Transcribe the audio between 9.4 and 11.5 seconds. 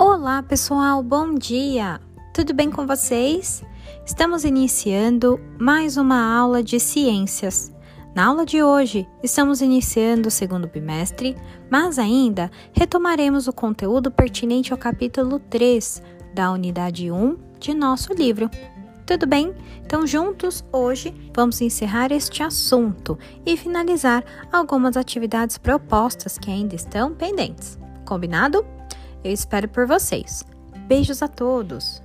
iniciando o segundo bimestre,